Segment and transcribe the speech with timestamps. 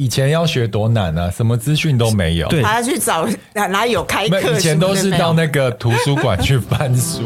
[0.00, 7.22] 以前要学多难啊，什么资讯都没有，对，还要去找哪哪有开课，以前都是到那个图书馆去翻书。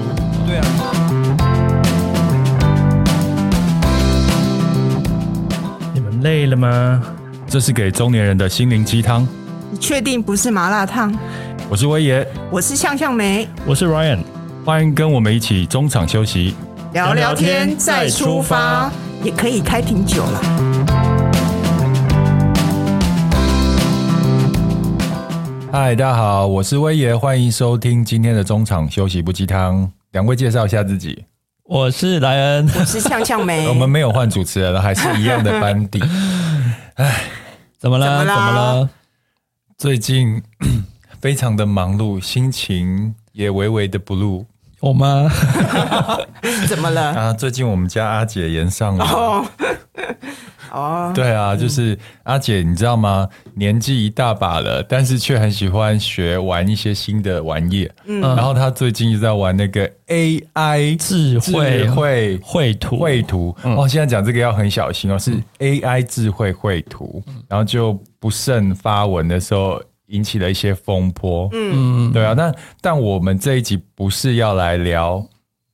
[0.46, 0.64] 对啊。
[5.92, 7.02] 你们累了吗？
[7.46, 9.28] 这是给中年人的心灵鸡汤。
[9.70, 11.14] 你确定不是麻辣烫？
[11.68, 14.20] 我是威爷，我是向向梅，我是 Ryan，
[14.64, 16.54] 欢迎跟我们一起中场休息，
[16.94, 18.90] 聊聊天再出发，
[19.22, 20.81] 也可以开瓶酒了。
[25.72, 29.90] 嗨，大家好，我是威爷，欢迎收听今天的中场休息不鸡汤。
[30.10, 31.24] 两位介绍一下自己。
[31.64, 33.66] 我是莱恩，我是呛呛梅。
[33.72, 35.98] 我们没有换主持人了，还是一样的班底。
[36.96, 37.22] 哎，
[37.78, 38.18] 怎么了？
[38.18, 38.90] 怎么了？
[39.78, 40.42] 最近
[41.22, 44.44] 非常的忙碌，心情也微微的 blue。
[44.80, 45.26] 我吗？
[46.68, 47.14] 怎么了？
[47.18, 49.06] 啊，最近我们家阿姐延上了。
[49.06, 49.46] 哦，
[50.72, 53.28] 哦，对啊，就是阿姐，你知道吗？
[53.54, 57.88] 年纪一大把了，但是却很喜欢学玩一些新的玩意。
[58.06, 63.56] 嗯，然后她最近就在玩那个 AI 智慧绘绘图绘图。
[63.62, 67.98] 哦，现在讲这个要很小心哦，是 AI 智慧绘图，然后就。
[68.22, 75.20] 不慎发文的时候引起了一些风波，嗯，对啊，但但我们这一集不是要来聊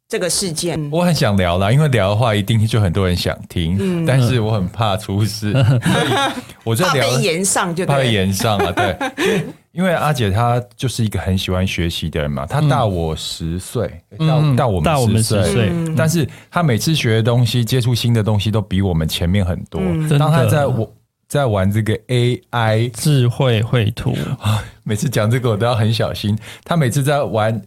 [0.09, 6.33] 这个事件，我很想聊啦，因为聊的话一定就很多人想听，嗯，但是我很怕出事， 所以
[6.65, 13.87] 我在聊怕被延上就对，怕被延上了，对，因为阿姐她就是一个很喜欢学习的人嘛，她大我十岁，
[14.19, 19.81] 大大我们十岁，但是她每次学的东西、接触新的东西都比我们前面很多，
[20.19, 20.91] 当她在我。
[21.28, 24.17] 在玩这个 AI 智慧绘图。
[24.41, 26.34] 啊， 每次讲这个我都要很小心。
[26.65, 27.61] 她每次在玩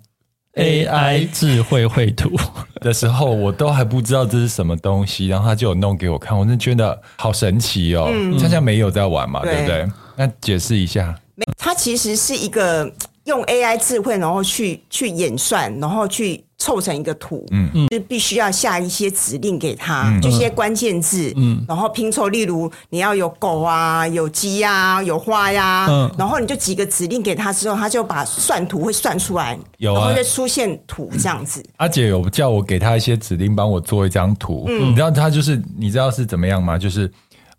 [0.56, 2.30] AI 智慧绘图
[2.82, 8.10] 的时候，我都还不知道这是什么东西，然后他就有弄给我看，我真的觉得好神奇哦。
[8.38, 9.88] 像像没有在玩嘛，对不对？
[10.16, 11.18] 那解释一下，
[11.58, 12.92] 它其实是一个
[13.24, 16.44] 用 AI 智慧，然后去去演算，然后去。
[16.62, 17.68] 凑成一个图，嗯。
[17.74, 31.64] 嗯，就必须要下一些指令给他，嗯、就一些关键字，嗯，然后拼凑，例如你要有狗啊，有鸡啊，有花呀、啊，嗯，然后你就几个指令给他之后，他就把算图会算出来，有、啊，然后就出现图这样子。
[31.78, 36.78] 阿姐有叫我给他一些指令，帮我做一张图，嗯，你知道他就是你知道是怎么样吗？
[36.78, 37.10] 就是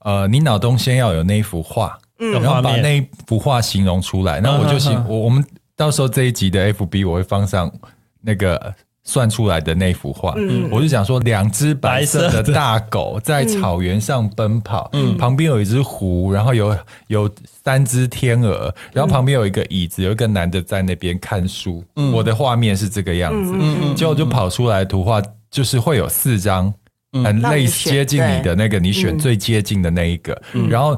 [0.00, 7.72] 呃，你脑中先要有那一幅画，嗯，然后把那一幅画形容出来，然后我就行我我们到时候这一集的 FB 我会放上
[8.20, 8.74] 那个。
[9.04, 16.76] 算出来的那幅画，嗯、我就想说，两只白色的大狗在草原上奔跑，嗯、旁边有一只狐，然后有
[17.08, 17.30] 有
[17.64, 21.82] 三只天鹅，然后旁边有一个椅子，有一个男的在那边看书。
[21.96, 25.20] 嗯、我的画面是这个样子，嗯、结果就跑出来的图画
[25.50, 26.72] 就是会有四张，
[27.24, 30.96] 很类似接近你的那个，你选最接近的那一个，嗯、然后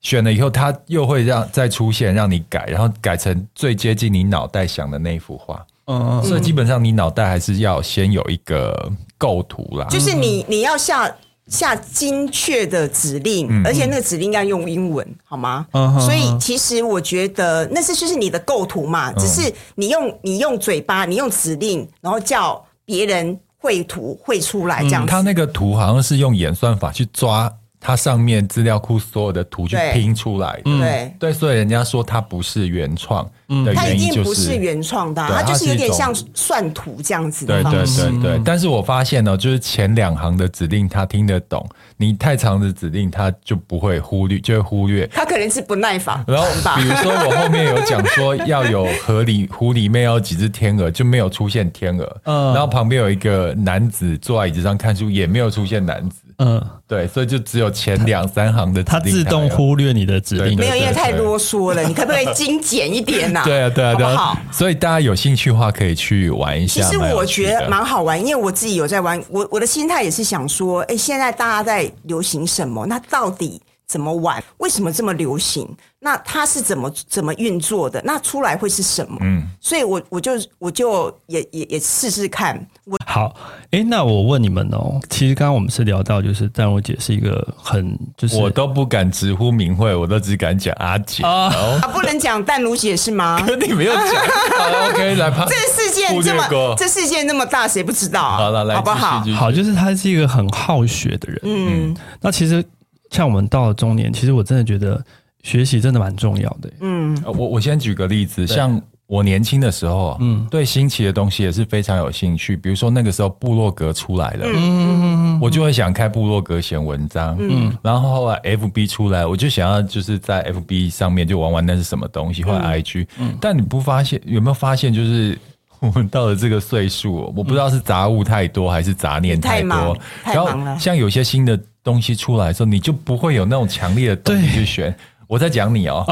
[0.00, 5.64] 选了以后，它又会让再出现让你改，然后改成最接近你脑袋想的那幅画。
[5.86, 11.14] 嗯，所以基本上你脑袋还是要先有一个构图啦，就是你你要下
[11.48, 15.66] 下精确的指令，嗯、而且那个指令要用英文，好吗？
[15.72, 25.10] 嗯、所以其实我觉得那是就是你的构图嘛，嗯、只是你用你用嘴巴，你用指令，然后叫别人绘图绘出来这样子。
[25.10, 27.52] 他、嗯、那个图好像是用演算法去抓。
[27.86, 38.04] 它上面资料库所有的图去拼出来的，对对，对，所以人家说它不是原创的原因就是，它一定不是原创的，它就是有点像算图这样子的方式。
[38.04, 41.68] 对对对对，但是我发现呢，就是前两行的指令他听得懂，
[41.98, 45.06] 你太长的指令他就不会忽略，就会忽略。
[45.08, 46.24] 他可能是不耐烦。
[46.26, 46.46] 然后
[46.80, 52.20] 比如说我后面有讲说要有河里 湖里面要有几只天鹅，就没有出现天鹅。
[52.24, 56.16] 嗯，然后旁边有一个男子坐在椅子上看书，也没有出现男子。
[56.38, 61.82] 嗯，对，所以就只有前两三行的指令，它自动忽略你的指令，没有，因为太啰嗦了。
[61.82, 63.42] 你可不可以精简一点呐？
[63.44, 64.16] 对啊，对啊，对啊。
[64.16, 66.82] 好，所以大家有兴趣的话，可以去玩一下。
[66.82, 69.22] 其实我觉得蛮好玩，因为我自己有在玩。
[69.28, 72.86] 我我的心态也是想说，哎，现在大家在流行什么？
[72.86, 74.42] 那到底怎么玩？
[74.58, 75.68] 为什么这么流行？
[76.04, 77.98] 那它是怎么怎么运作的？
[78.04, 79.16] 那出来会是什么？
[79.22, 82.54] 嗯，所以我我就我就也也也试试看。
[82.84, 83.34] 我好，
[83.70, 91.48] 哎，那我问你们哦，其实刚刚我们是聊到，就是淡如姐是一个很就是我都不敢直呼名讳，我都只敢讲阿姐啊，
[91.80, 93.40] 啊，不能讲淡如姐是吗？
[93.48, 95.46] 可你没有讲，好， OK，来吧。
[95.48, 98.20] 这事件这么这事件那么大，谁不知道？
[98.36, 99.24] 好了，来，好不好？
[99.34, 101.40] 好，就是他是一个很好学的人。
[101.44, 102.62] 嗯，那其实
[103.10, 105.02] 像我们到了中年，其实我真的觉得。
[105.44, 106.72] 学习真的蛮重要的。
[106.80, 112.56] 嗯，我我先举个例子，像我年轻的时候，嗯，对新奇的东西也是非常有兴趣。
[112.56, 125.38] 比如说那个时候部落格出来了，嗯，我就会想开部落格写文章，嗯，然后后来 FB 出来，我就想要就是在 FB 上面就玩玩那是什么东西，或者 IG，嗯，但你不发现有没有发现就是？
[125.80, 129.68] 我们到了这个岁数，我不知道是杂物太多还是杂念太多。
[129.68, 130.64] 太忙，太忙了。
[130.64, 134.96] 然后像有些新的东西出来的时候，你就不会有那种强烈的动力去选。
[135.28, 136.04] 我在讲你哦，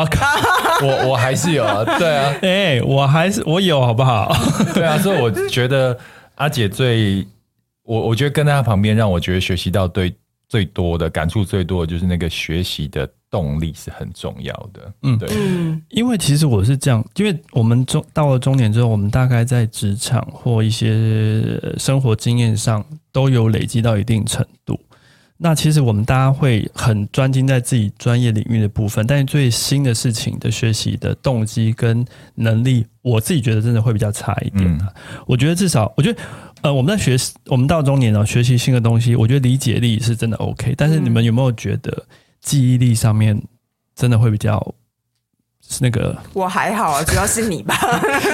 [0.83, 4.35] 我我还是有啊，对啊， 哎、欸，我还是我有，好不好？
[4.75, 5.97] 对啊，所以我觉得
[6.37, 7.27] 阿姐最
[7.85, 10.15] 我我觉得跟在她旁边，让我觉得学习到对
[10.49, 13.09] 最多的感触最多的就是那个学习的。
[13.33, 15.27] 动力是很重要的，嗯，对，
[15.89, 21.43] 因为其实我是这样，因为我们中到了中年之后，我们大概在职场或一些
[21.79, 24.79] 生活经验上都有累积到一定程度。
[25.43, 32.05] 那其实我们大家会很专精在自己专业领域的部分，但是最新的事情的学习的动机跟
[32.37, 34.65] 能力，我自己觉得真的会比较差一点。
[34.65, 34.89] 嗯，
[35.27, 36.19] 我觉得至少，我觉得
[36.63, 37.17] 呃，我们在学，
[37.47, 40.75] 我们到中年了，学习新的东西，我觉得理解力是真的 OK。
[40.79, 42.07] 但是你们有没有觉得？
[42.43, 43.41] 记忆力上面
[43.95, 44.82] 真的会比较是
[45.81, 47.75] 那个，我还好啊， 主要是你吧？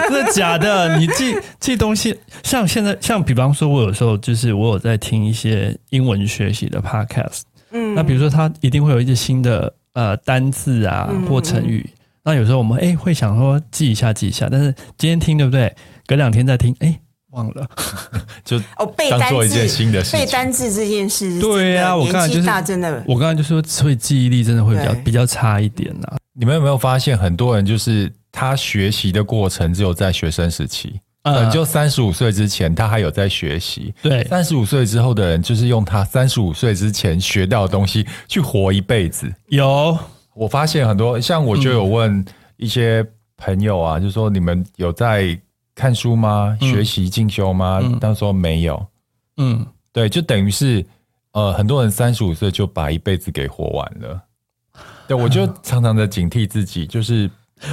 [0.08, 0.96] 真的假的？
[0.98, 15.74] 你记记东西，像现在，像比方说，我有时候就是我有在听一些英文学习的 podcast，嗯，那比如说他一定会有一些新的呃单字啊或成语，嗯、那有时候我们哎、欸、会想说记一下记一下，但是今天听对不对？
[16.06, 17.00] 隔两天再听，哎、欸。
[17.32, 17.68] 忘了，
[18.42, 26.16] 就哦背单词，背单字这件事，对呀、啊，我刚才就是真的，我刚才就说，所以记忆力真的会比较比较差一点呐、啊。
[26.32, 39.30] 你们有没有发现，很多人就是他学习的过程只有在学生时期，嗯，就三十五岁之前他还有在学习，对，三十五岁之后的人就是用他三十五岁之前学到的东西去活一辈子。
[39.48, 39.98] 有，
[40.34, 42.24] 我发现很多，像我就有问
[42.56, 43.04] 一些
[43.36, 45.38] 朋友啊，嗯、就说你们有在。
[45.78, 46.58] 看书吗？
[46.60, 47.78] 学习进修吗？
[47.80, 48.84] 嗯、当时说没有。
[49.36, 50.84] 嗯，对，就等于是，
[51.30, 54.20] 呃，很多人三十五岁就把一辈子给活完了。
[55.06, 57.30] 对，我就常常的警惕自己，就是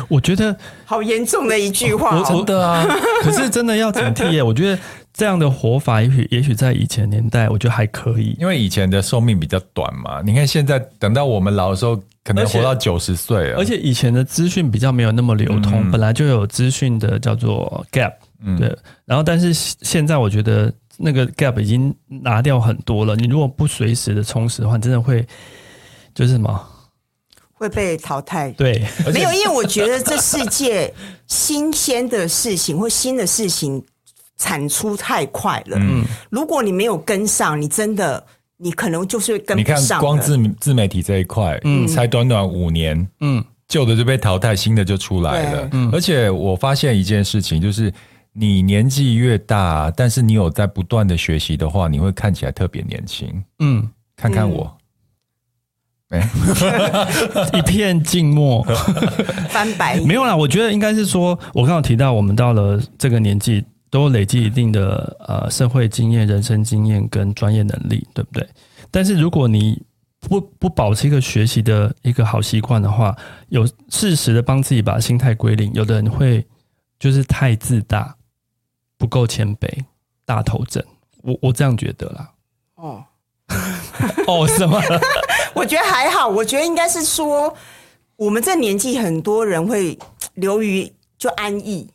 [0.07, 0.55] 我觉得
[0.85, 2.85] 好严重的一句话，真的啊。
[3.25, 4.43] 可是真的要警惕耶。
[4.43, 4.79] 我觉得
[5.11, 10.21] 这样的活法，也许也许在以前年代，我觉得还可以，因为以前的寿命比较短嘛。
[10.21, 11.99] 你看现在，等到我们老的时候。
[12.25, 18.13] 可能活到九十岁了，而且以前的资讯比较没有那么流通，嗯、本来就有资讯的叫做 gap，
[18.43, 18.75] 嗯，对。
[19.05, 23.15] 然后，但是现在我觉得那个 gap 已经拿掉很多了。
[23.15, 25.23] 你如果不随时的充实的话，你真的会
[26.15, 26.67] 就是什么
[27.53, 28.49] 会被淘汰。
[28.53, 28.83] 对，
[29.13, 30.91] 没有，因为我觉得这世界
[31.27, 33.85] 新鲜的事情或新的事情
[34.35, 35.77] 产出太快了。
[35.79, 38.25] 嗯，如果你没有跟上，你真的。
[38.57, 39.81] 你可能就是跟不上。
[39.81, 45.69] 你看，光自自媒体这一块，嗯，才短短五年，嗯，旧的就被淘汰，新的就出来了。
[45.73, 47.93] 嗯，而且我发现一件事情，就是
[48.31, 53.43] 你年纪越大，但是你有在不断的学习的话，你会看起来特别年轻。
[53.59, 54.77] 嗯，看看我，
[56.09, 56.29] 哎，
[57.53, 58.63] 一片静默，
[59.49, 60.07] 翻白眼。
[60.07, 63.63] 没有啦，我觉得应该是说，我刚刚提到，我们到了这个年纪。
[63.95, 68.45] 都累积一定的呃社会经验、人生经验跟专业能力，对不对？
[68.91, 69.81] 但是如果你
[70.19, 73.15] 不不保持一个学习的一个好习惯的话，
[73.47, 76.45] 有适时的帮自己把心态归零，有的人会
[76.99, 78.13] 就是太自大，
[78.97, 79.69] 不够谦卑，
[80.25, 80.83] 大头症。
[81.21, 82.29] 我我这样觉得啦。
[82.75, 83.01] 哦
[84.27, 84.77] 哦，什么？
[85.55, 86.27] 我觉得还好。
[86.27, 87.55] 我觉得应该是说，
[88.17, 89.97] 我们这年纪很多人会
[90.33, 91.89] 流于就安逸。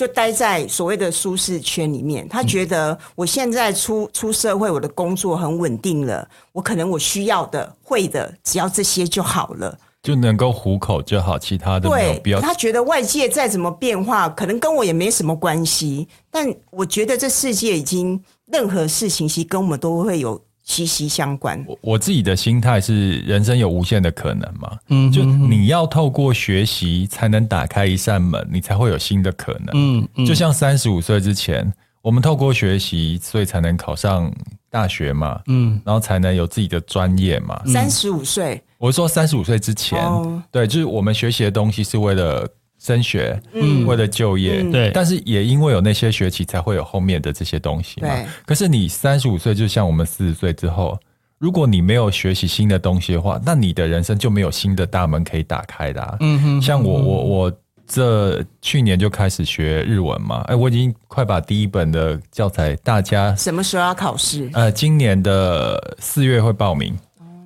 [0.00, 12.40] 就待在所谓的舒适圈里面，他觉得我现在出出社会，我的工作很稳定了，我可能我需要的会的，只要这些就好了，就能够糊口就好，其他的没有必要。
[12.40, 16.08] 他觉得外界再怎么变化，可能跟我也没什么关系。
[16.30, 18.18] 但我觉得这世界已经
[18.50, 20.42] 任何事情，其实跟我们都会有。
[20.70, 21.62] 息息相关。
[21.66, 24.78] 我我自己的心态是，人生有无限的可能嘛。
[24.86, 29.70] 嗯，就你要透过学习才能打开一扇门，你才会有新的可能。
[29.74, 31.70] 嗯，嗯，就像三十五岁之前，
[32.02, 34.32] 我们透过学习，所以才能考上
[34.70, 35.40] 大学嘛。
[35.48, 37.60] 嗯，然后才能有自己的专业嘛。
[37.66, 42.48] 三十五岁，我是说三十五岁之前，哦，对，就是我们学习的东西是为了。
[42.80, 48.08] 升学，嗯，为了就业，对、嗯，但是也因为有那些学习，才会有后面的这些东西嘛。
[48.08, 48.26] 对。
[48.46, 50.98] 可是你三十五岁，就像我们四十岁之后，
[51.38, 56.16] 如果你没有学习新的东西的话，那你的人生就没有新的大门可以打开的、啊。
[56.20, 56.62] 嗯哼。
[56.62, 57.52] 像我，我，我
[57.86, 60.40] 这去年就开始学日文嘛。
[60.46, 64.48] 哎，我已经快把第一本的教材，大家什么时候要考试？
[64.54, 66.98] 呃，今年的四月会报名，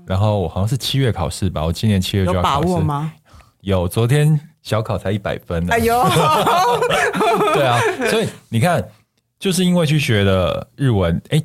[0.06, 1.64] 然后我好像是七月考试吧。
[1.64, 2.68] 我今年七月就要考试。
[2.68, 3.12] 有把握吗？
[3.62, 4.38] 有，昨天。
[4.64, 5.72] 小考才一百分呢。
[5.72, 5.94] 哎呦，
[7.54, 7.78] 对啊，
[8.10, 8.82] 所以你看，
[9.38, 11.40] 就是因为去学了日文，哎，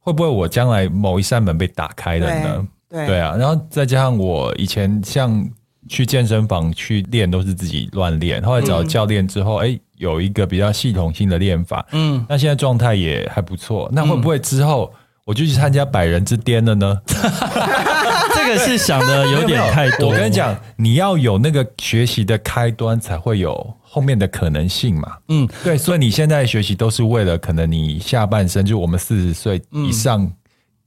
[0.00, 2.66] 会不会我将来某一扇门被打开了呢？
[2.88, 5.48] 对，对啊，然后再加上我以前像
[5.88, 13.88] 去健身房去练，都是自己乱练，后来找教练之后，哎、嗯，有一个比较系统性的练法，嗯，那现在状态也还不错。
[13.92, 14.92] 那会不会之后
[15.24, 17.00] 我就去参加百人之巅了呢？
[18.54, 20.10] 这个是想的有点 太多。
[20.10, 25.16] 我跟你讲，你要有那个学习的开端，才会有后面的可能性嘛。
[25.28, 30.30] 嗯，对，所以你现在学习都是为了可能你下半生，就我们四十岁以上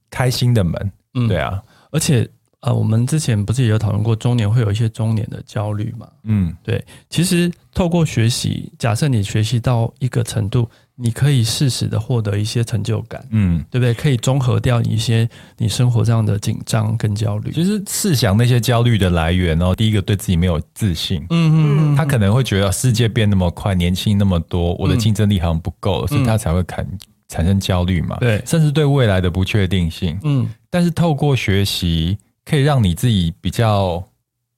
[0.09, 0.91] 开心的门。
[1.13, 1.61] 嗯，对啊。
[1.91, 2.27] 而且，
[2.59, 6.07] 呃，我们之前不是也有讨论过，中年会有一些中年的焦虑嘛？
[6.23, 6.83] 嗯，对。
[7.09, 13.93] 其实透过学习，假设你学习到一个程度，你可以适时的获得一些成就感，嗯，对不对？
[13.93, 17.51] 可以综合掉一些你生活上的紧张跟焦虑。
[17.51, 26.87] 其实试想那些焦虑的来源哦，第一个对自己没有自信，嗯嗯嗯，他可能会觉得世界变那么快，年轻那么多，我的竞争力好像不够，嗯，所以他才会产
[27.27, 28.15] 产生焦虑嘛？
[28.21, 30.49] 对，甚至对未来的不确定性，嗯。
[30.69, 34.03] 但是透过学习，可以让你自己比较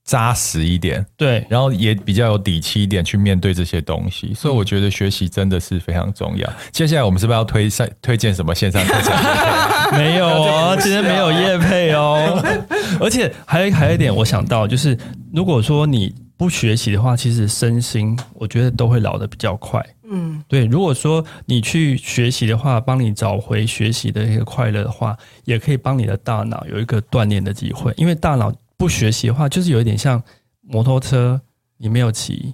[0.07, 4.33] 扎实一点，对，然后也比较有底气一点去面对这些东西。
[4.33, 6.49] 所以我觉得学习真的是非常重要。
[6.71, 9.13] 接下来我们是不是要推上推荐什么线上课程？
[9.99, 12.41] 没有哦， 今天没有业配哦。
[13.01, 14.97] 而且还有还有一点，我想到就是，
[15.33, 19.85] 如果说你不学习的话，其实身心我觉得都会老得比较快。
[20.09, 20.63] 嗯，对。
[20.65, 27.93] 如果说你去学习的话，帮你找回学习的一个快乐的话，也可以帮你的大脑有一个锻炼的机会。
[27.97, 30.21] 因为大脑不学习的话，就是有一点像
[30.61, 31.41] 摩托车，
[31.77, 32.53] 你没有骑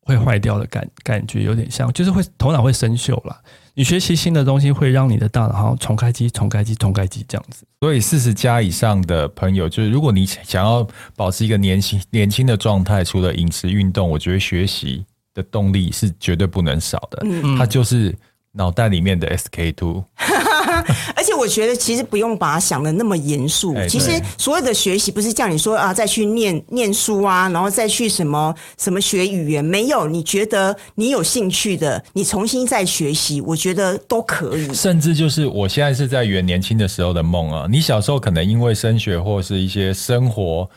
[0.00, 3.36] 会坏掉的感感觉，有点像，就是会头脑会生锈了。
[3.74, 7.66] 你学习新的东西，会让你的大脑好像重开机、重开机、重开机这样子。
[7.80, 15.04] 所以四十加以上的朋友，就是如果你想要保持一个年轻年轻的状态，除了饮食、运动，我觉得学习。
[15.36, 18.16] 的动力是绝对不能少的，嗯，它就是
[18.52, 20.02] 脑袋里面的 SK two，
[21.14, 23.88] 而且我觉得其实不用把它想的那么严肃，欸。
[23.88, 34.72] 其实所有的学习不是叫你说啊，再去念念书啊，然后再去什么什么学语言，没有，你觉得你有兴趣的，你重新再学习，我觉得都可以。
[34.74, 40.68] 甚至就是我现在是在圆年轻的时候的梦啊，你小时候可能因为升学或是一些生活。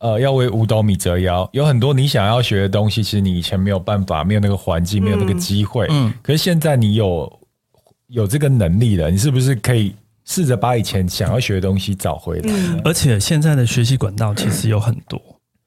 [0.00, 5.88] 呃，要为五斗米折腰，有很多你想要学的东西，其实你以前没有办法，没有那个环境，没有那个机会。
[5.90, 7.28] 嗯，可是现在你有
[8.08, 12.52] 有这个能力了，你是不是可以试着把以前想要学的东西找回来？
[12.52, 15.20] 嗯，而且现在的学习管道其实有很多。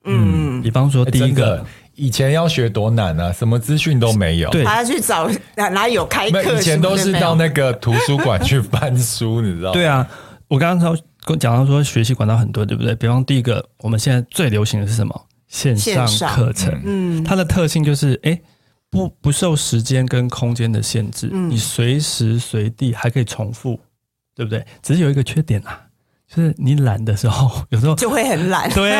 [0.06, 6.54] 嗯，比方说第一个，以前要学多难啊，什么资讯都没有，对，还要去找哪哪有开课？
[6.56, 9.72] 以前都是到那个图书馆去翻书，你知道？
[9.72, 10.08] 对啊，
[10.48, 11.04] 我刚刚说。
[11.24, 12.96] 跟讲到说学习管道很多，对不对？
[12.96, 15.26] 比方第一个，我们现在最流行的是什么？
[15.48, 16.82] 线上课程。
[16.84, 18.42] 嗯，它的特性就是，哎，
[18.92, 23.80] 不不受时间跟空间的限制，嗯，你随时随地还可以重复，
[24.36, 24.64] 对不对？
[24.84, 25.82] 只是有一个缺点啊，
[26.28, 28.70] 就是你懒的时候， 有时候就会很懒。
[28.76, 28.92] 对，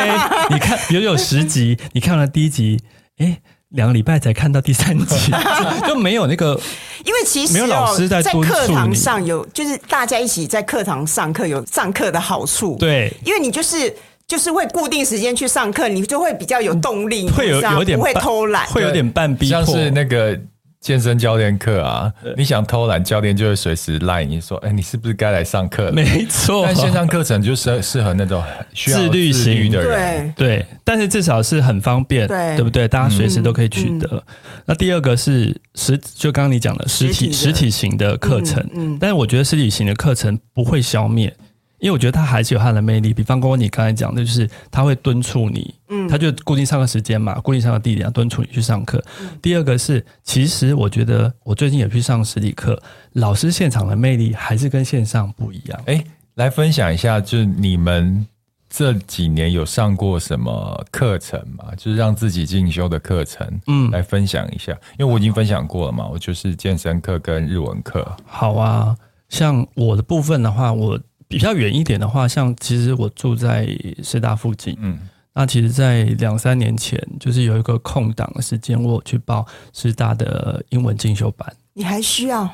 [0.50, 2.80] 你看，比如有十集，你看了第一集，
[3.18, 3.40] 哎。
[3.72, 5.32] 两个礼拜才看到第三集，
[5.88, 6.60] 就没有那个，
[7.06, 12.76] 因为其实没有老师在课堂上有，就是大家一起在课堂上课有上课的好处。
[12.78, 13.90] 对，因为你就是
[14.26, 20.38] 就是会固定时间去上课，你就会比较有动力，会有有点不会偷懒，会有点半逼迫，像是那个。
[20.82, 28.42] 健身教练课啊，你想偷懒，教练就会随时赖你说：“哎、欸，你是不是该来上课？”没错，但线上课程就适适合那种
[28.74, 30.34] 需要自律型的人。
[30.36, 32.88] 对，对，但是至少是很方便，对，对不对？
[32.88, 34.08] 大家随时都可以取得。
[34.10, 34.22] 嗯、
[34.66, 41.32] 那第二个是实，就刚刚你讲的实体实体型的课程，嗯，嗯，但是我觉得实体型的课程不会消灭。
[41.82, 49.02] 因为我觉得他还是有他的魅力，比方说你刚才讲的，就是他会敦促你，嗯，他就固定上课时间嘛，固定上课地点，敦促你去上课。
[49.20, 49.28] 嗯。
[49.42, 52.80] 第二个是，其实我觉得我最近也去上实体课，
[53.14, 55.82] 老师现场的魅力还是跟线上不一样。
[55.86, 58.24] 哎，来分享一下，就是你们
[58.70, 61.74] 这几年有上过什么课程吗？
[61.76, 64.70] 就是让自己进修的课程，嗯，来分享一下。
[65.00, 68.06] 因为我已经分享过了嘛，我就是健身课跟日文课。
[68.24, 68.96] 好啊，
[69.28, 70.96] 像我的部分的话，我。
[71.32, 73.66] 比较远一点的话，像其实我住在
[74.02, 74.98] 师大附近，嗯，
[75.32, 81.50] 那其实，在两三年前，就是有一个空档的时间，我有去报师大的英文进修班。
[81.72, 82.48] 你还需要？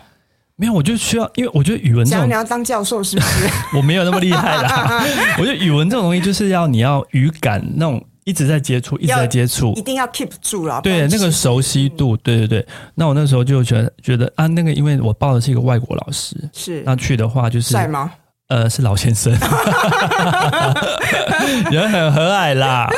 [0.55, 3.49] 没有，我就需要，因为我觉得语文这种，你要当教授是不是？
[3.77, 5.05] 我没有那么厉害啦。
[5.39, 10.81] 我觉得语文这种东西，就是要你要语感那种一直在接触，一直在接触，一定要 keep 住了。
[10.81, 12.67] 对，那个熟悉度，对对对。
[12.95, 18.13] 那我那时候就觉得觉得啊，那个因为我报的是一个外国老师，是那去的话就是帅吗？
[18.49, 19.31] 呃，是老先生，
[21.71, 22.89] 人很和蔼啦。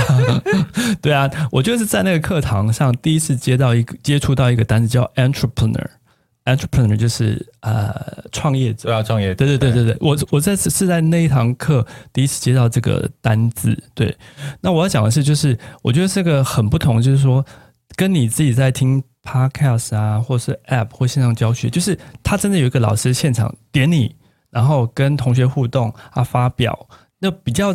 [1.02, 7.92] 对啊，我就是在那个课堂上第一次接到一个接触到一个单词叫 entrepreneur，entrepreneur 就是呃
[8.30, 13.76] 创业者，对啊，创业者，对对对对对，我我在是在那一堂课第一次接到这个单字。
[13.92, 14.16] 对，
[14.60, 17.44] 那我要讲的是，就是我觉得这个很不同，就是说
[17.96, 24.14] 跟你自己在听 podcast 啊，或是 app 或线上教学，就是他真的有一个老师现场点你。
[24.50, 26.88] 然后跟同学互动啊，发表
[27.18, 27.72] 那比较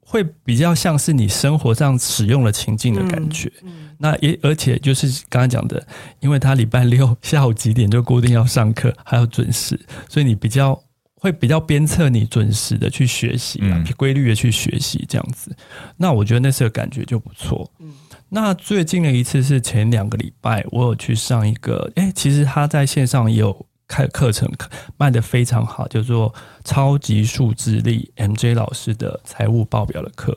[0.00, 3.52] 会比较像是你生活上使用了情境的感觉。
[3.62, 5.84] 嗯嗯、那也而且就是刚刚讲的，
[6.20, 9.78] 因为他礼拜六下午几点就固定要上课，还要准时，
[10.08, 10.80] 所以你比较
[11.16, 15.54] 会比较鞭策你准时的去学习，嗯、规律的去学习这样子。
[15.96, 17.68] 那我觉得那次的感觉就不错。
[17.80, 17.92] 嗯、
[18.28, 23.66] 那最近的一次是前两个礼拜，我有去上一个，诶，其实他在线上也有。
[23.88, 24.50] 开课程
[24.96, 30.36] 卖得非常好，叫做超级数字力 MJ 老师的财务报表的课。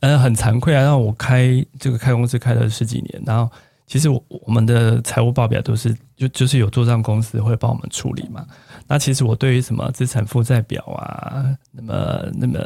[0.00, 3.50] 嗯，很惭愧啊，让我开这个开公司开了十几年，然后
[3.86, 8.44] 其实我我们的财务报表都是就就是有做账公司会帮我们处理嘛。
[8.86, 12.58] 那其实我对于什么资产负债表啊，那么那么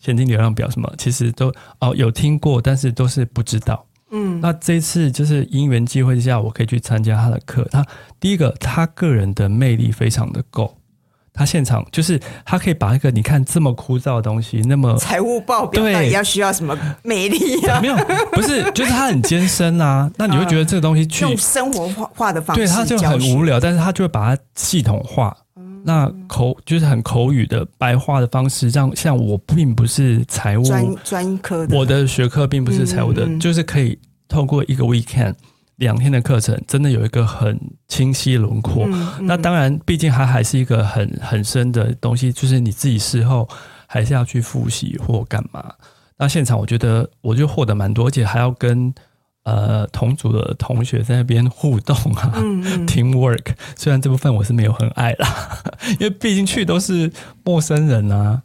[0.00, 3.86] 现金流量表什么，其实都哦有听过，但是都是不知道。
[4.10, 7.66] 嗯，那这次就是因缘机会之下，我可以去参加他的课。
[7.70, 7.84] 他
[8.18, 10.76] 第一个，他个人的魅力非常的够。
[11.32, 17.80] 他现场就是他可以把一个你看这么枯燥的东西，那么财务报表，对，要需要什么魅力啊？
[17.80, 17.96] 没有，
[18.32, 20.10] 不是，就是他很艰深啊。
[20.18, 25.34] 那你会觉得这个东西去、嗯、用生活化的方式，对，他就很无聊，但是他就会把它系统化。
[25.84, 35.34] 那口就是很口语的白话的方式，让像我并不是财务专专科的，我的学科并不是财务的，嗯嗯就是可以透过一个 weekend
[35.76, 37.58] 两天的课程，真的有一个很
[37.88, 38.86] 清晰轮廓。
[39.20, 43.48] 那当然，毕竟它还是一个很很深的东西，就是你自己事后
[43.86, 45.72] 还是要去复习或干嘛。
[46.18, 48.92] 那现场我觉得我就获得蛮多，而且还要跟。
[49.50, 53.46] 呃，同组的同学在那边互动啊，嗯嗯，teamwork。
[53.76, 55.58] 虽然这部分我是没有很爱啦，
[55.98, 57.10] 因为毕竟去都是
[57.44, 58.42] 陌生人啊，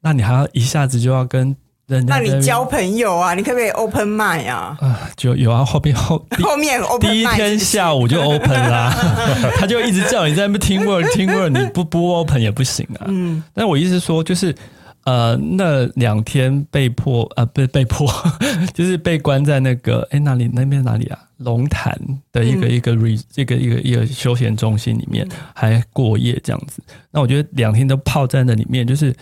[0.00, 3.34] 那你还要一下子就要跟人家，那你交朋友啊？
[3.34, 4.76] 你可不可以 open mind 啊？
[4.80, 8.92] 啊，就有啊，后面后 后面 open 第一天下午就 open 啦，
[9.58, 13.06] 他就一直叫你在那边 teamwork teamwork，你不不 open 也不行啊。
[13.06, 14.54] 嗯，但我意思是说就是。
[15.04, 18.06] 呃，那两天被迫呃被被迫，
[18.74, 21.18] 就是被关在那个哎哪里那边哪里啊？
[21.38, 21.98] 龙潭
[22.32, 26.82] 的一个、嗯、一个 re 这个一个一个休闲中心里面还过夜这样子。
[27.10, 29.16] 那我觉得两天都泡在那里面，就是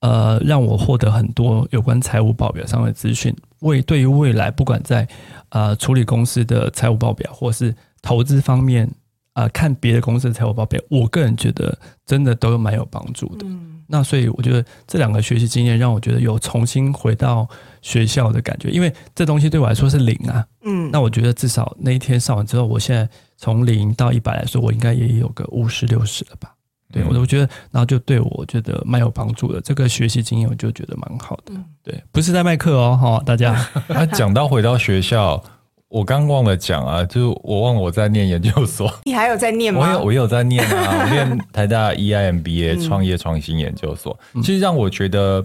[0.00, 3.34] 呃让我获得很多有关财务报表上的资讯。
[3.60, 5.06] 为对于未来不管在
[5.50, 8.86] 呃处理公司的财务报表，或是投资方面
[9.34, 13.44] 啊、呃、看别的公司的财务报表，我个人觉得真的都蛮有帮助的。
[13.46, 17.48] 嗯那所以我觉得这两个学习经验让我觉得有重新回到
[17.80, 20.46] 学校的感觉，因为这东西对我来说是零啊。
[20.62, 26.52] 嗯，那我觉得至少那一天上完之后，我现在从零到一百来说，我应该也有个五十六十了吧？
[26.92, 29.60] 对，我我觉得，然后就对我觉得蛮有帮助的。
[29.60, 31.52] 这个学习经验我就觉得蛮好的。
[31.82, 33.66] 对，不是在卖课哦，哈，大家。
[33.88, 35.42] 那讲到回到学校。
[35.88, 38.92] 我刚忘了讲啊，就是我忘了我在念研究所。
[39.04, 39.80] 你还有在念吗？
[39.80, 44.18] 我有，我有在念啊， 我念台大 EIMBA 创业创新研究所。
[44.34, 45.44] 嗯、其实让我觉得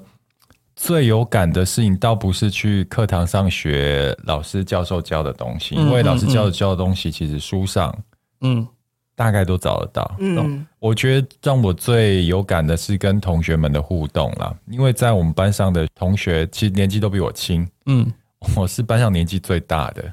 [0.76, 7.96] 最有感的事情，倒不是去课堂上学老师教授教的东西，嗯、因为老师教授教的东西，其实书上
[8.42, 8.68] 嗯
[9.16, 10.16] 大概都找得到。
[10.20, 18.12] 嗯，我觉得让我最有感的是跟同学们的互动啦，因为在我们班上的同学其实年纪都比我轻，嗯，
[18.58, 20.04] 我是班上年纪最大的。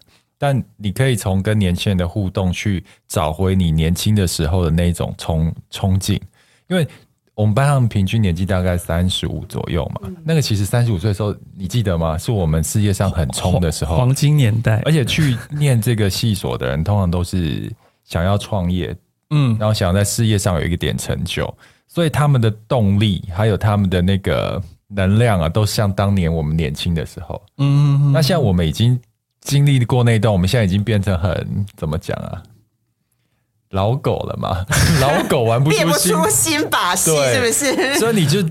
[0.42, 6.18] 但你可以从跟年轻人的互动去找回你年轻的时候的那种冲冲劲，
[6.66, 6.88] 因为
[7.35, 10.00] 我们班上平均年纪大概三十五左右嘛。
[10.05, 12.16] 嗯、那个其实三十五岁的时候，你记得吗？
[12.16, 14.81] 是我们事业上很冲的时候，黄金年代。
[14.87, 17.70] 而且去念这个系所的人，通常都是
[18.05, 18.96] 想要创业，
[19.29, 21.55] 嗯，然后想要在事业上有一个点成就，
[21.87, 27.42] 所以他们的动力还有他们的那个能量啊，都像当年我们年轻的时候。
[27.59, 28.98] 嗯，那现在我们已经。
[29.40, 32.42] 经历过那一段，我们现在已经变成很怎么讲啊？
[33.70, 34.66] 老狗了嘛？
[35.00, 35.87] 老狗玩不出新
[36.18, 37.94] 不出新把戏，是不是？
[38.00, 38.44] 所以你就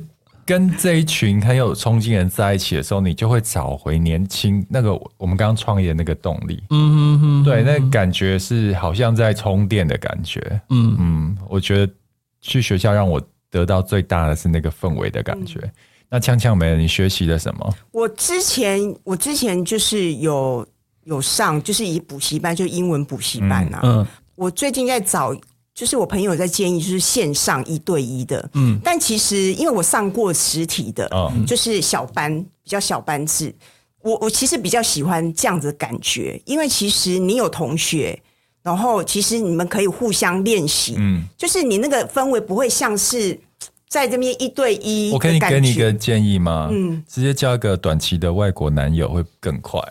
[0.45, 6.63] 跟这一群很有冲劲人在一起的时候，你就会找回年轻那个我们刚刚创业的那个动力。
[6.69, 10.39] 嗯嗯嗯，对，那感觉是好像在充电的感觉。
[10.69, 11.93] 嗯嗯，我觉得
[12.39, 13.21] 去学校让我
[13.51, 15.59] 得到最大的是那个氛围的感觉。
[15.61, 15.71] 嗯、
[16.09, 17.75] 那呛呛梅，你学习了什么？
[17.91, 20.65] 我之前我之前就是有。
[21.03, 23.79] 有上就是以补习班，就英文补习班啊。
[23.83, 25.41] 嗯，嗯，我最近在找，就
[25.73, 28.49] 就是我朋友在建议，就是线上一对一的。
[28.53, 33.55] 嗯，但其实因为我上过实体的，哦，就是小班比较小班制，
[34.01, 38.21] 我我其实比较喜欢这样子的感觉，因为其实你有同学，
[38.61, 43.39] 然后其实你们可以互相练习，嗯，就是你那个氛围不会像是。
[43.89, 46.69] 在这边一对一，我可以给你一个建议吗？
[46.71, 49.81] 嗯，直接交一个短期的外国男友会更快。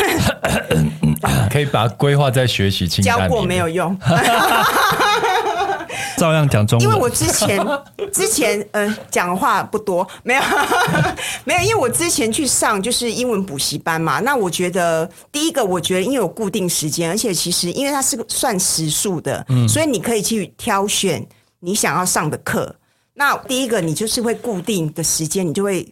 [1.50, 3.28] 可以把它规划在学习清单里面。
[3.28, 3.98] 交过没有用，
[6.16, 6.88] 照样讲中文。
[6.88, 7.60] 因为我之前
[8.12, 10.42] 之前呃讲话不多，没有
[11.44, 14.20] 没有，因为我之前去上就是英文补习班嘛。
[14.20, 21.26] 那我觉得第一个，我觉得因为有固定时间，而且其实因为它是算时数的，嗯，所以你可以去挑选。
[21.62, 22.74] 你想要上的课，
[23.12, 25.86] 那第一个你就是会固定的时间，你就会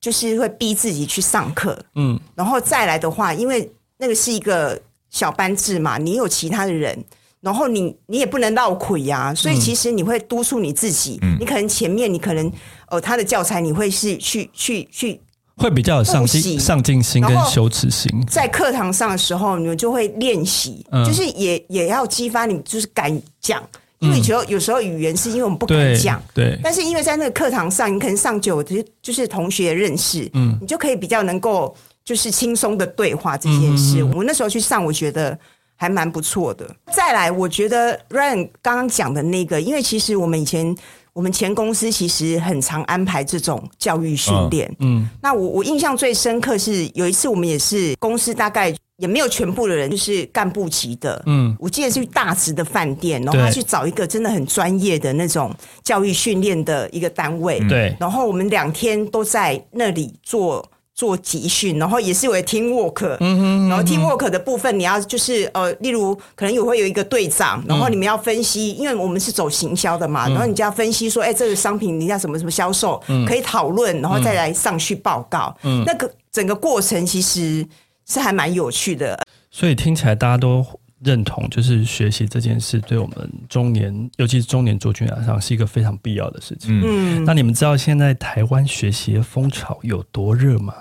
[0.00, 7.04] 就是会逼自己去上课，嗯，然后再来的话，因为那个是一个小班制嘛，你有其他的人，
[7.42, 12.50] 然后你你也不能闹亏呀，所以其实你会督促你自己，嗯，你可能前面你可能
[12.88, 15.20] 呃他的教材你会是去去去
[15.56, 23.62] 会比较有上进上进心跟羞耻心，在课堂上的时候你们就会练习，嗯，就是也也要激发你就是敢讲。
[24.00, 34.02] 因为有时候有时候语言是因为我们不敢讲，对，但是因为在那个课堂上，你可能上久，就就是同学认识，嗯，你就可以比较能够就是轻松的对话这件事。
[34.02, 35.38] 我那时候去上，我觉得
[35.76, 36.66] 还蛮不错的。
[36.90, 40.74] 再来，我觉得 Ryan 刚刚讲的那个，因为其实我们以前
[41.12, 48.74] 我们前公司其实很常安排这种教育训练，嗯，那我我印象最深刻是有一次我们也是公司大概。
[49.00, 51.22] 也没有全部的人，就是干部级的。
[51.24, 55.50] 嗯，我记得是去大直的饭店，然后他去找一个真的很专业的那种
[55.82, 57.58] 教育训练的一个单位。
[57.66, 60.62] 对，然后我们两天都在那里做
[60.94, 63.16] 做集训，然后也是有 team work。
[63.68, 75.56] 然后 team work 的部分，你要就是呃，例如可能也会有一个队长，然后你们要分析，因为我们是走行销的嘛，然后你就要分析说，哎，这个商品你要什么什么销售，可以讨论，然后再来上去报告。
[75.62, 77.66] 嗯，那个整个过程其实。
[78.10, 79.16] 是还蛮有趣的，
[79.52, 80.66] 所以听起来大家都
[81.04, 86.80] 认同，就是学习这件事对我们中年，尤其是中年族群来讲，是一个非常必要的事情。
[86.84, 90.74] 嗯，那你们知道现在台湾学习的风潮有多热吗？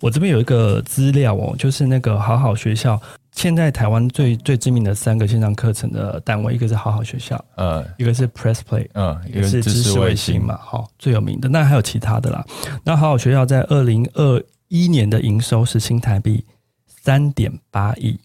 [0.00, 11.48] 我这边有一个资料哦，就是那个好好学校，现在台湾最最知名的三个线上课程的单位，一个是好好学校，呃，一个是 Press Play，嗯，一个是知识卫星嘛，好，最有名的。
[11.48, 12.44] 那还有其他的啦。
[12.82, 16.46] 那好好学校在二零二一年的营收是新台币
[16.86, 18.18] 三点八亿，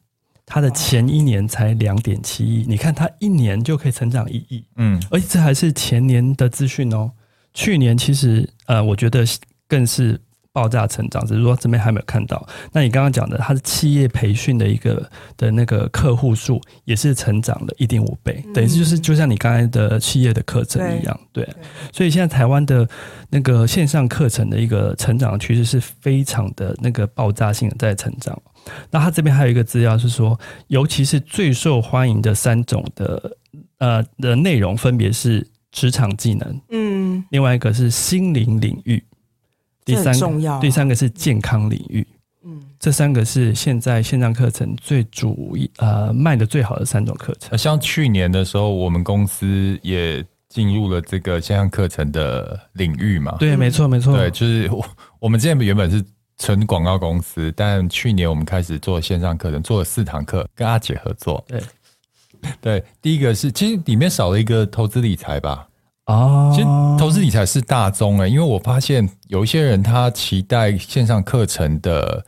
[0.46, 7.12] 它的前一年才两点七亿，你看它一年就可以成长一亿，嗯，而且这还是前年的资讯哦。
[7.54, 9.26] 去年其实呃，我觉得
[9.68, 10.22] 更是。
[10.56, 12.48] 爆炸成长，只是说这边还没有看到。
[12.72, 21.44] 那你刚刚讲的，它的企业培训的一个的那个客户数也是成长了一点五倍，等于就是就像你刚才的企业的课程一样，对。
[21.44, 21.54] 对，
[21.92, 22.88] 所以现在台湾的
[23.30, 28.42] 那个线上课程的一个成长趋势是非常的那个爆炸性的在成长。
[28.90, 33.38] 那它这边还有一个资料是说，尤其是最受欢迎的三种的
[33.80, 39.04] 呃的内容，分别是职场技能，嗯，另外一个是心灵领域。
[39.86, 42.06] 第三个，第三个是健康领域，
[42.44, 47.56] 嗯，这三个是现在线上课程最主呃卖的最好的三种课程。
[47.56, 53.38] 像去年的时候，我们公司也进入了这个线上课程的领域嘛。
[53.40, 54.18] 对，没错，没错。
[54.18, 54.86] 对，就是我
[55.20, 56.04] 我们之前原本是
[56.38, 61.46] 纯广告公司，但去年我们开始做线上课程，做了四堂课，跟阿姐合作。
[61.48, 61.62] 对，
[62.60, 65.68] 对，第一个是其实里面少了一个投资理财吧。
[66.06, 66.68] 哦，其实
[67.00, 72.24] 投资理财是大宗诶，因为我发现有一些人他期待线上课程的，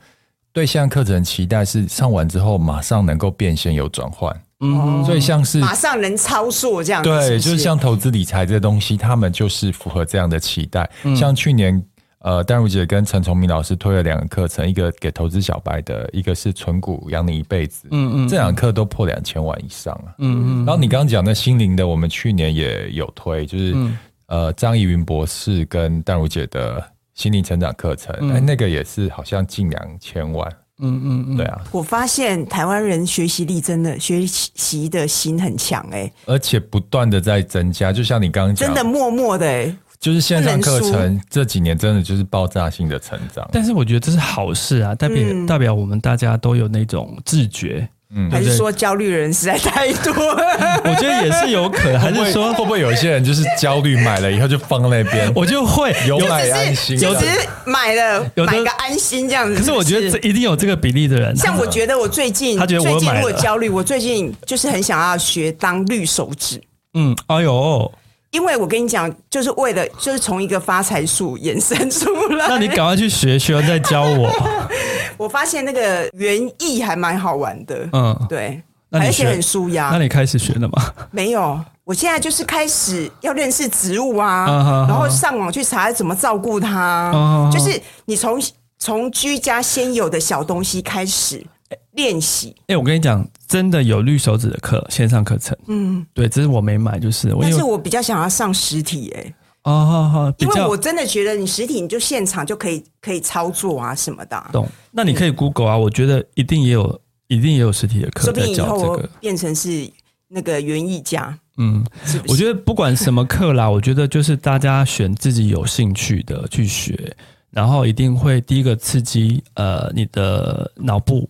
[0.52, 11.82] 对线上课程期待是上完之后马上能够变现有转换，嗯，所以像是马上能操作这样，对，就是像投资理财这东西，他们就是符合这样的期待，像去年。
[12.20, 17.86] 呃，淡如姐跟陈崇明老师推了两个课程，一个给投资小白的，一个是存股养你一辈子。
[17.92, 20.14] 嗯嗯，这两课都破两千万以上啊。
[20.18, 20.66] 嗯嗯。
[20.66, 26.82] 然后你刚刚讲的心灵的，我们去年也有推，就是、嗯、呃张怡云博士跟淡如姐的
[27.14, 30.52] 心灵成长课程，哎、嗯，那个也是好像近两千万。
[30.80, 31.60] 嗯嗯嗯，对啊。
[31.70, 39.76] 我发现台湾人学习力真的学习的心很强哎、欸，而且不断的在增加，就像你刚刚讲，真的默默的哎、欸。
[40.00, 50.12] 就是线上课程这几年真的就是爆炸性的成长，但是我觉得这是好事啊，代表代表我们大家都有那种自觉，嗯，还是说焦虑的人实在太多？
[50.14, 55.32] 我觉得也是有可能，还是说会不会有一些人就是焦虑买了以后就放在那边？
[55.34, 59.58] 我就会有买安心，有只是买了买个安心这样子。
[59.58, 61.36] 可是我觉得这一定有这个比例的人。
[61.36, 66.62] 像我觉得我最近，他觉得我最近如果焦虑，我最近就是很想要学当绿手指。
[66.94, 67.92] 嗯，哎呦。
[68.30, 72.46] 因为我跟你讲，就是为了就是从一个发财树延伸出来。
[72.48, 74.30] 那你赶快去学，学完再教我。
[75.16, 79.90] 我发现那个园艺还蛮好玩的，嗯，对，而且很舒压。
[79.90, 80.82] 那你开始学了吗？
[81.10, 88.40] 没有，我现在就是开始要认识植物啊，啊然后上网去查怎么照顾它，啊、就是你从
[88.78, 91.44] 从居家先有的小东西开始。
[91.92, 92.54] 练习。
[92.60, 95.56] 哎、欸，我跟你讲，真的有绿手指的课，线上课程。
[95.66, 97.34] 嗯，对，只是我没买，就是。
[97.40, 99.34] 但是我比较想要上实体、欸，哎。
[99.64, 100.32] 哦，好好。
[100.38, 104.50] 因为我真的觉得你实体你就现场就可以可以操作啊什么的、啊。
[104.52, 104.68] 懂？
[104.92, 108.24] 那你可以 Google 啊，我觉得一定也有，一定也有实体的课。
[108.24, 109.90] 说不定以后我变成是
[110.28, 111.36] 那个园艺家。
[111.56, 112.22] 嗯，是是？
[112.28, 117.16] 我觉得不管什么课啦， 我觉得就是大家选自己有兴趣的去学，
[117.50, 121.28] 然后一定会第一个刺激呃你的脑部。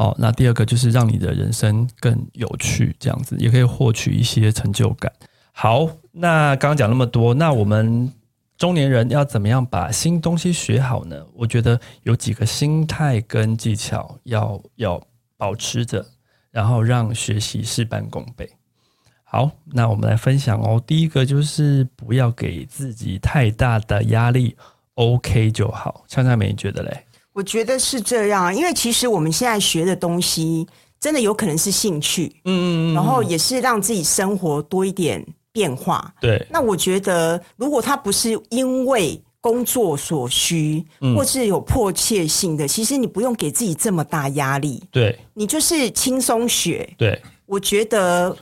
[0.00, 5.12] 哦，那第二个就是让你的人生更有趣，这样子也可以获取一些成就感。
[5.52, 8.10] 好，那刚刚讲那么多，那我们
[8.56, 11.22] 中年人要怎么样把新东西学好呢？
[11.34, 14.98] 我觉得有几个心态跟技巧要要
[15.36, 16.02] 保持着，
[16.50, 18.48] 然后让学习事半功倍。
[19.24, 20.82] 好，那我们来分享哦。
[20.86, 24.56] 第一个就是不要给自己太大的压力
[24.94, 26.04] ，OK 就好。
[26.08, 27.04] 呛呛梅你觉得嘞？
[27.40, 30.66] 我觉得是这样，因为其实我们现在学的东西，
[31.00, 36.12] 真的有可能是兴趣，嗯，然后也是让自己生活多一点变化。
[36.20, 40.84] 对，那我觉得，如果他不是因为工作所需，
[41.16, 44.82] 或是有迫切性的，其实你不用给自己这么大压力。
[44.90, 46.86] 对，你就是轻松学。
[46.98, 48.36] 对，我觉得。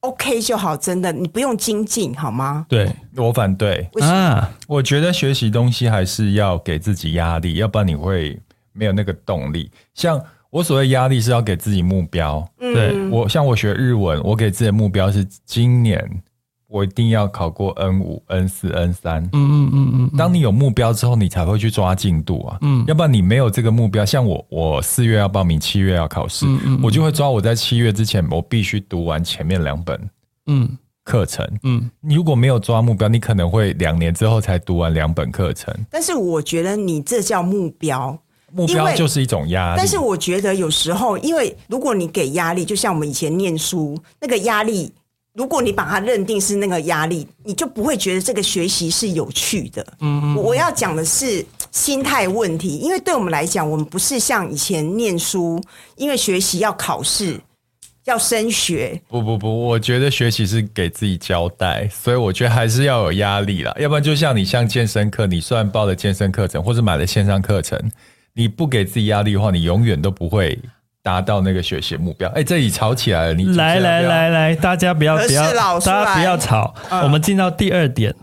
[0.00, 2.64] OK 就好，真的，你不用精进，好吗？
[2.68, 4.50] 对，我反对啊！
[4.68, 8.40] 我觉得学习东西还是要给自己压力，要不然你会
[8.72, 9.70] 没有那个动力。
[9.94, 16.22] 像我所谓压力是要给自己目标，嗯、对我像我学日文，我给自己的目标是今年。
[16.68, 19.24] 我一定要考过 N 五、N 四、N 三。
[19.24, 20.16] 嗯嗯嗯嗯。
[20.18, 22.58] 当你有目标之后，你才会去抓进度啊。
[22.60, 22.84] 嗯。
[22.86, 29.98] 要不然你没有这个目标，像我，我四月要报名，七月要考试，嗯嗯，我就会抓我在七月之前，我必须读完前面两本
[30.46, 30.68] 嗯
[31.04, 31.42] 课程。
[31.62, 31.90] 嗯。
[32.02, 35.74] 你如果没有抓目标，你可能会两年之后才读完两本课程。
[35.90, 38.18] 但是我觉得你这叫目标，
[38.52, 39.78] 目标就是一种压力。
[39.78, 44.92] 但是我觉得有时候，因为如果你给压力，就像我们以前念书那个压力。
[45.38, 49.86] 如果你把它认定是那个压力，你就不会觉得这个学习是有趣的。
[50.00, 55.62] 嗯，我要讲的是心态问题，因为对我们来讲，我们不是像以前念书，
[55.94, 57.40] 因为学习要考试，
[58.06, 59.00] 要升学。
[59.06, 63.72] 不不不，我觉得学习是给自己交代，所以我觉得还是要有压力啦。
[63.78, 67.80] 要不然，就像你像健身课，你虽然报了健身课程，或者买了线上课程，
[68.34, 70.58] 你不给自己压力的话，你永远都不会。
[71.08, 73.34] 达到那个学习目标，哎、欸，这里吵起来了！
[73.34, 76.74] 你来来来来，大家不要不要，大家不要吵。
[76.90, 78.14] 嗯、我们进到第二点，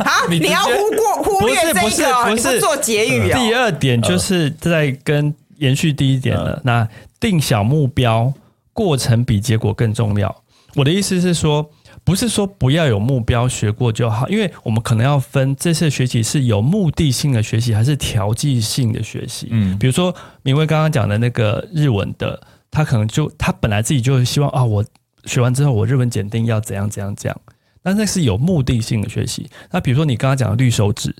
[0.00, 3.38] 啊， 你要忽过忽略这个，不是不是不是做结语、啊。
[3.38, 6.54] 第二点就是在跟延续第一点了。
[6.54, 6.88] 嗯、那
[7.20, 8.32] 定小目标，
[8.72, 10.34] 过程比结果更重要。
[10.74, 11.64] 我的意思是说。
[12.04, 19.48] 不是说不要有目标，学过就好，因为我们可能要分这次学习是有目的性的学习，还是调剂性的学习。
[19.50, 22.38] 嗯，比如说明威刚刚讲的那个日文的，
[22.70, 24.84] 他可能就他本来自己就希望啊，我
[25.24, 27.40] 学完之后我日文检定要怎样怎样怎样，
[27.82, 29.48] 但那是有目的性的学习。
[29.70, 31.16] 那比如说你刚刚讲的绿手指，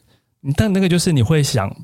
[0.55, 1.75] 但那个就是你会想。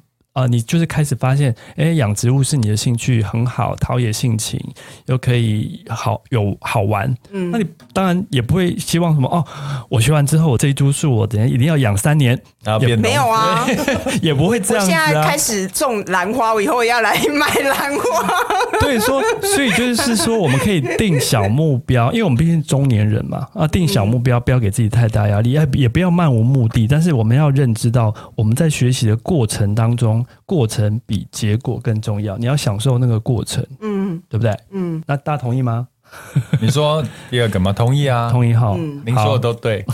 [0.46, 4.60] 你就是开始发现，哎，养植物是你的兴趣，很好，陶冶性情，
[5.06, 7.14] 又可以好有好玩。
[7.30, 9.44] 嗯，那你当然也不会希望什么哦，
[9.88, 13.66] 我学完之后，我这一株树，我等下一定要养三年，然后变没有啊，
[14.22, 14.84] 也不会这样。
[14.84, 18.28] 我现在开始种兰花，我以后要来 卖兰花。
[18.80, 30.24] 对，说，所以就是说，我们可以定小目标，因为我们毕竟中年人嘛，啊，定小目标，不要给自己太大压力，也也不要漫无目的，但是我们要认知到，我们在学习的过程当中。
[30.46, 34.54] 过程比结果更重要，你要享受那个过程，嗯，对不对？
[34.70, 35.88] 嗯，那大家同意吗？
[36.60, 37.72] 你说第二个吗？
[37.72, 38.74] 同意啊，同意哈。
[39.04, 39.84] 您说的都对。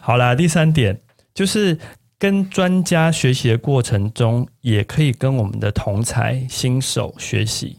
[0.00, 1.00] 好 啦，第三点
[1.34, 1.78] 就是
[2.18, 7.78] 跟专家学习的过程中，也可以跟我们的同才新手学习。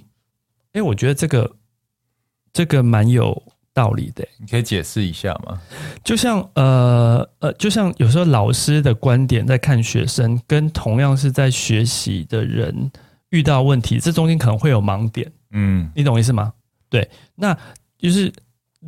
[0.74, 1.56] 哎，我觉得这个
[2.52, 3.42] 这个蛮有。
[3.74, 5.60] 道理的，你可以解释一下吗？
[6.04, 12.92] 就像呃呃，就像有时候老师的观点在看学生，跟同样是在学习的人
[13.30, 15.32] 遇到问题，这中间可能会有盲点。
[15.52, 16.54] 嗯，你懂意思吗？
[16.90, 17.58] 对，那
[17.98, 18.32] 就是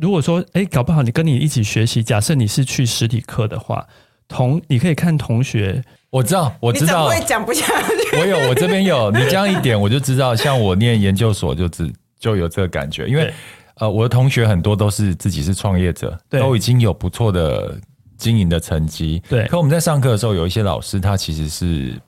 [0.00, 3.84] 如果说，哎，搞不好你跟你一起学习，假设你是去实体课的话，
[4.28, 8.16] 同你可以看同学，我知道，我知道，我也讲不下去。
[8.16, 13.32] 我有，我这边有，你这样一点，我就知道，像我念研究所就只就有这个感觉，因为
[13.76, 17.78] 呃，我的同学很多都是自己是创业者，都已经有不错的。
[18.18, 19.46] 经营的成绩，对。
[19.46, 22.00] 可我们在上课的时候，有一些老师他其实是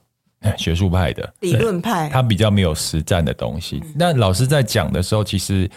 [0.56, 3.82] 学术派的，理论派，他比较没有实战的东西。
[3.94, 5.70] 那老师在讲的时候，其实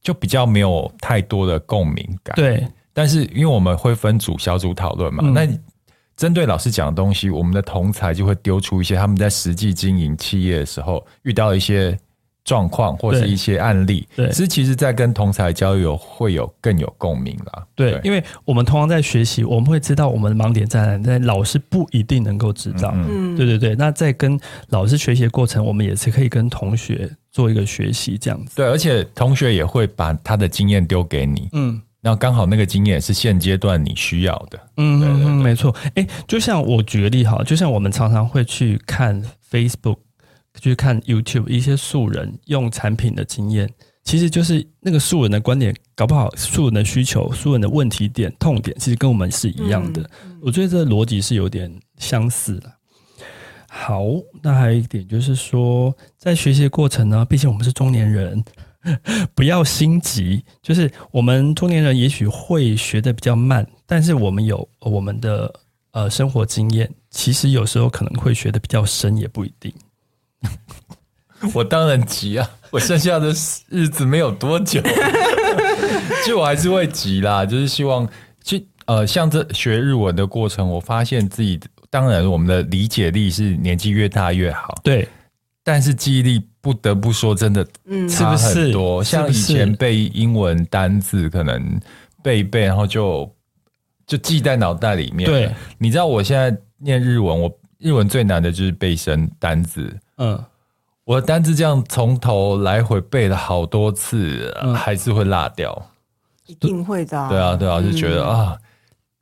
[0.00, 2.36] 就比较没有太多的共鸣感。
[2.36, 2.64] 对。
[2.94, 5.48] 但是因为我们会分组小组讨论嘛，嗯、那
[6.16, 11.98] 针对老师讲的东西，我们的同才就会丢出一些他们在实际经营企业的时候遇到一些。
[12.44, 17.64] 状况或是一些案例，对，其实其实，在跟同才交流会有更有共鸣啦。
[17.76, 22.92] 对，因为我们通常在学习，我们会知道我们的盲点在哪，但老师不一定能够知道。
[22.96, 23.76] 嗯，对对对。
[23.76, 24.38] 那在跟
[24.70, 28.56] 老师学习的过程，我们也是可以跟同学做一个学习，这样子。
[28.56, 31.48] 对，而且同学也会把他的经验丢给你。
[31.52, 34.58] 嗯，然后刚好那个经验是现阶段你需要的。
[34.78, 35.72] 嗯嗯嗯，没错。
[35.94, 39.98] 哎，就像我举个例哈，就像我们常常会去看 Facebook。
[40.60, 43.68] 去看 YouTube 一些素人用产品的经验，
[44.04, 50.02] 其实就是那个素人的观点，搞不好素人的需求、素人的问题点、痛点，其实跟我们是一样的。
[50.24, 52.72] 嗯、我觉得这个逻辑是有点相似的。
[53.68, 54.02] 好，
[54.42, 58.44] 那还有一点就是说，在学习的过程呢，毕竟我们是中年人，
[59.34, 60.44] 不要心急。
[60.60, 65.50] 就是我们中年人也许会学的比较慢，但是我们有我们的
[65.92, 69.72] 呃生活经验，其实有时候可能会学的比较深，也不一定。
[71.54, 72.50] 我当然急啊！
[72.70, 73.28] 我剩下的
[73.68, 74.80] 日子没有多久，
[76.26, 77.44] 就我还是会急啦。
[77.44, 78.08] 就是希望，
[78.42, 85.08] 就呃，像这学日文的过程，我发现自己，当然我们的理解力是年纪越大越好，对。
[85.64, 87.64] 但是记忆力不得不说，真的
[88.10, 89.04] 差很多。
[89.04, 91.80] 像以前背英文单字，可能
[92.20, 93.32] 背一背，然后就
[94.06, 95.30] 就记在脑袋里面。
[95.30, 99.96] 对，你知道我现在念日文，我日文最难的就是背生单字。
[100.16, 100.44] 嗯。
[101.04, 105.90] 我的单字这样从头来回背了好多次，嗯、还是会落掉，
[106.46, 107.28] 一定会的、啊。
[107.28, 108.58] 对啊，对啊，就觉得、嗯、啊，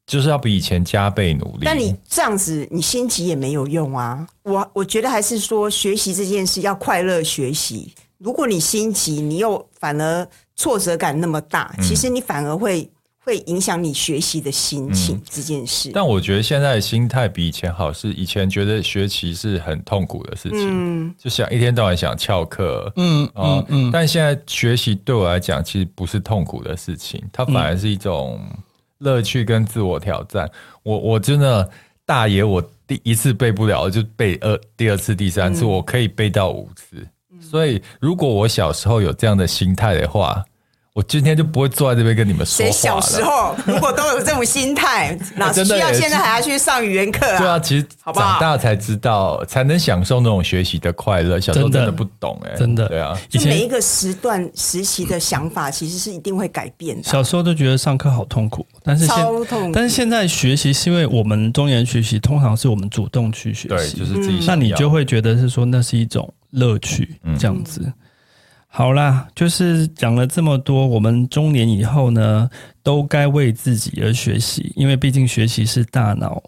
[0.07, 1.63] 就是要比以前加倍努力。
[1.65, 4.27] 但你这样子，你心急也没有用啊。
[4.43, 7.95] 我我觉得还是说，学习这件事要快乐学习。
[8.19, 12.91] 如果你心急，你又反而挫折感那么大，其实你反而会。
[13.23, 17.93] 会影响你学习的心情、嗯、这件事，但我觉得现在的心态比以前好。
[17.93, 23.91] 是以前觉得学习是很痛苦的事情，嗯、就想一天到晚想翘课，嗯嗯嗯。
[23.93, 28.41] 但现在学习对我来讲，其实不是痛苦的事情，它反而是一种
[28.99, 30.47] 乐趣跟自我挑战。
[30.47, 30.53] 嗯、
[30.85, 31.69] 我我真的
[32.07, 37.07] 大爷，我第一次背不了，就背二第二次、第三次，嗯、我可以背到五次。
[37.39, 40.43] 所以，如果我小时候有这样的心态的话。
[40.93, 42.73] 我今天就不会坐在这边跟你们说话了。
[42.73, 47.39] 小时候如果都有这种心态，哪 需要现在还要去上语言课啊？
[47.39, 51.39] 对啊，其实长大才知道，才能享受那种学习的快乐。
[51.39, 52.89] 小时候真的不懂哎，真的。
[52.89, 57.05] 对啊，就每一个时段实习的想法，其实是一定会改变的。
[57.05, 59.73] 小时候都觉得上课好痛苦，但是超痛苦。
[59.73, 64.45] 但是现在学习是因为我们中年学习，通常是我们主动去学习，对，就是自己。
[64.45, 67.81] 那你就会觉得是说，那是一种乐趣，这样子。
[68.73, 72.49] 好啦，就是讲了这么多，我们中年以后呢，
[72.85, 76.41] 都该为自己而学习，因为毕竟学习是大脑，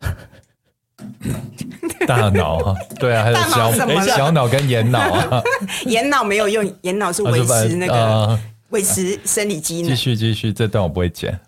[2.06, 5.42] 大脑哈，对啊，还有小诶小脑跟眼脑啊，
[5.86, 8.38] 眼脑没有用，眼脑是维持那个
[8.70, 9.90] 维持生理机能。
[9.90, 11.36] 继续继续，这段我不会剪。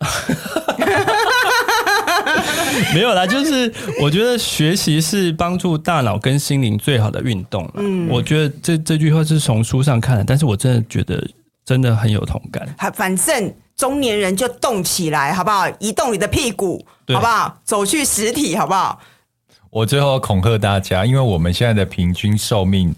[2.95, 7.71] 没有啦，就是我觉得学习是帮助大脑跟心灵最好的运动。
[7.75, 11.27] 嗯，我觉得这这句话是从书上看的，但是我真的觉得
[11.65, 12.67] 真的很有同感。
[12.95, 15.69] 反正中年人就动起来，好不好？
[15.81, 17.59] 移动你的屁股，好不好？
[17.65, 19.01] 走去实体，好不好？
[19.71, 22.95] 我最后恐吓大家，因为我们现在的平均寿命，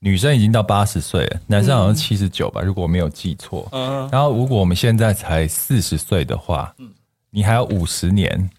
[0.00, 3.66] 女生已经到八十岁了，男生好像七十九吧，如果我没有记错。
[3.72, 6.88] 嗯，然后如果我们现在才四十岁的话，嗯，
[7.30, 8.50] 你还有五十年。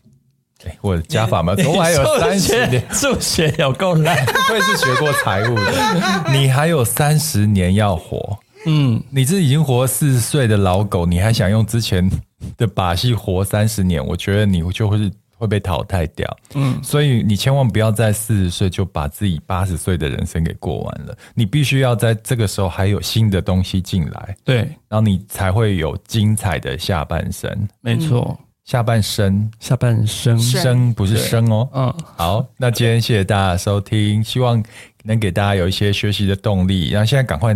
[0.82, 1.54] 我的加法吗？
[1.68, 6.32] 我还有三十年，数学有够烂， 不愧是学过财务的。
[6.32, 12.10] 你还有三十年要活，嗯，你这已经活四十岁的老狗，你还想用之前
[12.58, 14.06] 的把戏活三十年？
[14.06, 28.38] 我觉得你就会是会被淘汰掉，嗯，所以你千万不要在四十岁就把自己八十岁的人生给过完了，你必须要在这个时候还有新的东西进来，对，然后你才会有精彩的下半生，没错。
[28.72, 31.70] 下半生，下半生，生不是生哦。
[31.74, 34.64] 嗯，好，那今天谢谢大家收听，希望
[35.04, 36.90] 能给大家有一些学习的动力。
[36.90, 37.54] 然后现在赶快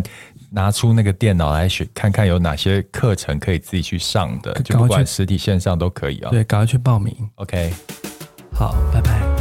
[0.51, 6.29] 拿出那个电脑来学，看看有哪些课程可以自己去上的，就不管实体线上都可以啊。
[6.31, 7.15] 对，赶快去报名。
[7.35, 7.71] OK，
[8.51, 9.34] 好，拜拜。